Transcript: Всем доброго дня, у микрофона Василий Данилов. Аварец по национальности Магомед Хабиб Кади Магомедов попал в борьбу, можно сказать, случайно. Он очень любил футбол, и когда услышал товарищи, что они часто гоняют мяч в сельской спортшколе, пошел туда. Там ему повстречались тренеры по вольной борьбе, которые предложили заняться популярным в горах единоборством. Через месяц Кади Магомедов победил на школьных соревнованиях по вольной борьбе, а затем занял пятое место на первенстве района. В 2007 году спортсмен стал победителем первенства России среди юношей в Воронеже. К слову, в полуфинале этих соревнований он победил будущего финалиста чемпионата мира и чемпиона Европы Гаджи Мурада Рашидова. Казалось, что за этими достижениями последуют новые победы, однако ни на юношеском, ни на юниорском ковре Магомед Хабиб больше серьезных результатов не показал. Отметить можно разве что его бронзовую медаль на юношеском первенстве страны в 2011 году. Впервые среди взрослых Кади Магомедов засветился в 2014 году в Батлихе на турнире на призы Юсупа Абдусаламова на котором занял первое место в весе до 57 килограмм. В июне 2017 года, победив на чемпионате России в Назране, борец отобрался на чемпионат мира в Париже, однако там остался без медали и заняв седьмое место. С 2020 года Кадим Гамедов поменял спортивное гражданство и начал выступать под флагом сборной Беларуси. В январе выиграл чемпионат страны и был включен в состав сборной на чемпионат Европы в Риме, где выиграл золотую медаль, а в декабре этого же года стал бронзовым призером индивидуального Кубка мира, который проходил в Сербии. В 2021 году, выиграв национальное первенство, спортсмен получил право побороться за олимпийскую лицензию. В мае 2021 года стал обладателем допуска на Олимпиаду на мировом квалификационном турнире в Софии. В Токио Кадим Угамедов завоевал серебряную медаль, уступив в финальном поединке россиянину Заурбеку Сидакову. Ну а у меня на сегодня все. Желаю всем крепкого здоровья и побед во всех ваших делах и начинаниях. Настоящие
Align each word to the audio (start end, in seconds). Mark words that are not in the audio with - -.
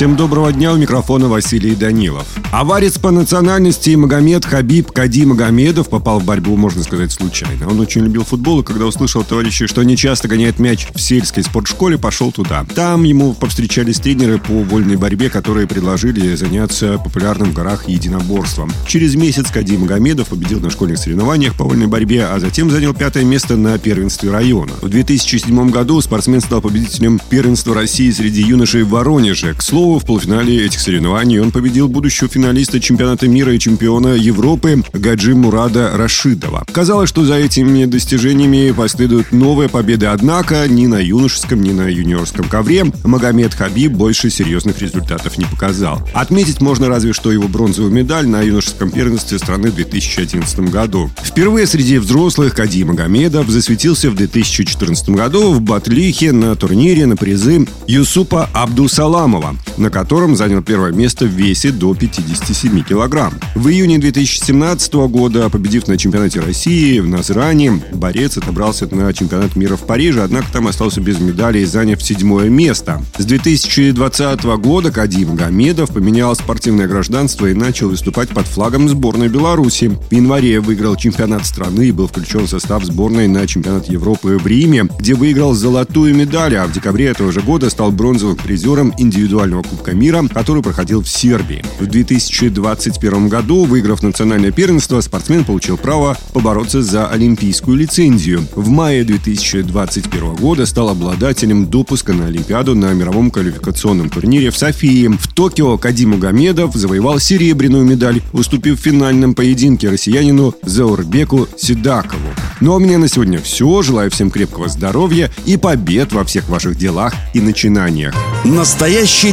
Всем 0.00 0.16
доброго 0.16 0.50
дня, 0.50 0.72
у 0.72 0.78
микрофона 0.78 1.28
Василий 1.28 1.74
Данилов. 1.74 2.26
Аварец 2.52 2.96
по 2.96 3.10
национальности 3.10 3.90
Магомед 3.90 4.46
Хабиб 4.46 4.92
Кади 4.92 5.26
Магомедов 5.26 5.90
попал 5.90 6.20
в 6.20 6.24
борьбу, 6.24 6.56
можно 6.56 6.82
сказать, 6.82 7.12
случайно. 7.12 7.68
Он 7.68 7.78
очень 7.80 8.04
любил 8.04 8.24
футбол, 8.24 8.60
и 8.60 8.64
когда 8.64 8.86
услышал 8.86 9.22
товарищи, 9.24 9.66
что 9.66 9.82
они 9.82 9.98
часто 9.98 10.26
гоняют 10.26 10.58
мяч 10.58 10.88
в 10.94 11.00
сельской 11.02 11.42
спортшколе, 11.42 11.98
пошел 11.98 12.32
туда. 12.32 12.64
Там 12.74 13.04
ему 13.04 13.34
повстречались 13.34 14.00
тренеры 14.00 14.38
по 14.38 14.62
вольной 14.62 14.96
борьбе, 14.96 15.28
которые 15.28 15.66
предложили 15.66 16.34
заняться 16.34 16.96
популярным 16.96 17.50
в 17.50 17.54
горах 17.54 17.86
единоборством. 17.86 18.72
Через 18.86 19.16
месяц 19.16 19.50
Кади 19.50 19.76
Магомедов 19.76 20.28
победил 20.28 20.60
на 20.60 20.70
школьных 20.70 20.96
соревнованиях 20.96 21.54
по 21.56 21.64
вольной 21.64 21.88
борьбе, 21.88 22.24
а 22.24 22.40
затем 22.40 22.70
занял 22.70 22.94
пятое 22.94 23.24
место 23.24 23.58
на 23.58 23.76
первенстве 23.76 24.30
района. 24.30 24.72
В 24.80 24.88
2007 24.88 25.70
году 25.70 26.00
спортсмен 26.00 26.40
стал 26.40 26.62
победителем 26.62 27.20
первенства 27.28 27.74
России 27.74 28.10
среди 28.10 28.40
юношей 28.40 28.82
в 28.82 28.88
Воронеже. 28.88 29.52
К 29.54 29.62
слову, 29.62 29.89
в 29.98 30.04
полуфинале 30.04 30.66
этих 30.66 30.80
соревнований 30.80 31.40
он 31.40 31.50
победил 31.50 31.88
будущего 31.88 32.28
финалиста 32.28 32.80
чемпионата 32.80 33.28
мира 33.28 33.54
и 33.54 33.58
чемпиона 33.58 34.14
Европы 34.14 34.82
Гаджи 34.92 35.34
Мурада 35.34 35.92
Рашидова. 35.94 36.64
Казалось, 36.72 37.08
что 37.08 37.24
за 37.24 37.34
этими 37.34 37.84
достижениями 37.84 38.72
последуют 38.72 39.32
новые 39.32 39.68
победы, 39.68 40.06
однако 40.06 40.66
ни 40.68 40.86
на 40.86 40.98
юношеском, 41.00 41.62
ни 41.62 41.72
на 41.72 41.88
юниорском 41.88 42.48
ковре 42.48 42.84
Магомед 43.04 43.54
Хабиб 43.54 43.92
больше 43.92 44.30
серьезных 44.30 44.80
результатов 44.80 45.38
не 45.38 45.44
показал. 45.44 46.00
Отметить 46.14 46.60
можно 46.60 46.88
разве 46.88 47.12
что 47.12 47.32
его 47.32 47.48
бронзовую 47.48 47.92
медаль 47.92 48.28
на 48.28 48.42
юношеском 48.42 48.90
первенстве 48.90 49.38
страны 49.38 49.70
в 49.70 49.74
2011 49.74 50.70
году. 50.70 51.10
Впервые 51.22 51.66
среди 51.66 51.98
взрослых 51.98 52.54
Кади 52.54 52.84
Магомедов 52.84 53.48
засветился 53.48 54.10
в 54.10 54.14
2014 54.14 55.10
году 55.10 55.52
в 55.52 55.60
Батлихе 55.60 56.32
на 56.32 56.54
турнире 56.56 57.06
на 57.06 57.16
призы 57.16 57.66
Юсупа 57.86 58.48
Абдусаламова 58.52 59.56
на 59.80 59.90
котором 59.90 60.36
занял 60.36 60.62
первое 60.62 60.92
место 60.92 61.24
в 61.24 61.28
весе 61.28 61.72
до 61.72 61.94
57 61.94 62.82
килограмм. 62.84 63.32
В 63.54 63.68
июне 63.68 63.98
2017 63.98 64.92
года, 65.08 65.48
победив 65.48 65.88
на 65.88 65.96
чемпионате 65.96 66.40
России 66.40 67.00
в 67.00 67.08
Назране, 67.08 67.82
борец 67.92 68.36
отобрался 68.36 68.86
на 68.94 69.12
чемпионат 69.12 69.56
мира 69.56 69.76
в 69.76 69.86
Париже, 69.86 70.22
однако 70.22 70.52
там 70.52 70.66
остался 70.66 71.00
без 71.00 71.18
медали 71.18 71.60
и 71.60 71.64
заняв 71.64 72.02
седьмое 72.02 72.48
место. 72.50 73.02
С 73.18 73.24
2020 73.24 74.42
года 74.58 74.92
Кадим 74.92 75.34
Гамедов 75.34 75.92
поменял 75.92 76.34
спортивное 76.36 76.86
гражданство 76.86 77.46
и 77.46 77.54
начал 77.54 77.88
выступать 77.88 78.28
под 78.28 78.46
флагом 78.46 78.88
сборной 78.88 79.28
Беларуси. 79.28 79.98
В 80.10 80.14
январе 80.14 80.60
выиграл 80.60 80.96
чемпионат 80.96 81.46
страны 81.46 81.88
и 81.88 81.92
был 81.92 82.06
включен 82.06 82.46
в 82.46 82.50
состав 82.50 82.84
сборной 82.84 83.28
на 83.28 83.46
чемпионат 83.46 83.88
Европы 83.88 84.36
в 84.36 84.46
Риме, 84.46 84.88
где 84.98 85.14
выиграл 85.14 85.54
золотую 85.54 86.14
медаль, 86.14 86.56
а 86.56 86.66
в 86.66 86.72
декабре 86.72 87.06
этого 87.06 87.32
же 87.32 87.40
года 87.40 87.70
стал 87.70 87.90
бронзовым 87.92 88.36
призером 88.36 88.92
индивидуального 88.98 89.62
Кубка 89.70 89.92
мира, 89.92 90.24
который 90.34 90.62
проходил 90.62 91.02
в 91.02 91.08
Сербии. 91.08 91.64
В 91.78 91.86
2021 91.86 93.28
году, 93.28 93.64
выиграв 93.64 94.02
национальное 94.02 94.50
первенство, 94.50 95.00
спортсмен 95.00 95.44
получил 95.44 95.76
право 95.76 96.18
побороться 96.32 96.82
за 96.82 97.06
олимпийскую 97.08 97.76
лицензию. 97.76 98.44
В 98.56 98.68
мае 98.68 99.04
2021 99.04 100.34
года 100.34 100.66
стал 100.66 100.88
обладателем 100.88 101.66
допуска 101.66 102.12
на 102.12 102.26
Олимпиаду 102.26 102.74
на 102.74 102.92
мировом 102.92 103.30
квалификационном 103.30 104.10
турнире 104.10 104.50
в 104.50 104.58
Софии. 104.58 105.06
В 105.06 105.32
Токио 105.32 105.78
Кадим 105.78 106.14
Угамедов 106.14 106.74
завоевал 106.74 107.20
серебряную 107.20 107.84
медаль, 107.84 108.22
уступив 108.32 108.80
в 108.80 108.82
финальном 108.82 109.34
поединке 109.34 109.88
россиянину 109.88 110.54
Заурбеку 110.62 111.46
Сидакову. 111.56 112.28
Ну 112.60 112.72
а 112.72 112.76
у 112.76 112.78
меня 112.78 112.98
на 112.98 113.08
сегодня 113.08 113.38
все. 113.38 113.82
Желаю 113.82 114.10
всем 114.10 114.30
крепкого 114.30 114.68
здоровья 114.68 115.30
и 115.46 115.56
побед 115.56 116.12
во 116.12 116.24
всех 116.24 116.48
ваших 116.48 116.76
делах 116.76 117.14
и 117.34 117.40
начинаниях. 117.40 118.14
Настоящие 118.44 119.32